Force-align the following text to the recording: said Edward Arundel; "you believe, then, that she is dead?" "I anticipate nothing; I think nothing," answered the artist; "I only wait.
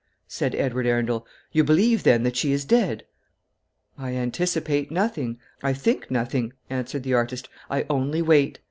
said 0.27 0.55
Edward 0.55 0.87
Arundel; 0.87 1.27
"you 1.51 1.63
believe, 1.63 2.01
then, 2.01 2.23
that 2.23 2.35
she 2.35 2.51
is 2.51 2.65
dead?" 2.65 3.05
"I 3.99 4.15
anticipate 4.15 4.89
nothing; 4.89 5.37
I 5.61 5.73
think 5.73 6.09
nothing," 6.09 6.53
answered 6.71 7.03
the 7.03 7.13
artist; 7.13 7.47
"I 7.69 7.85
only 7.87 8.23
wait. 8.23 8.57